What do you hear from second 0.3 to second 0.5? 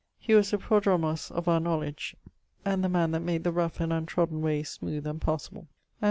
was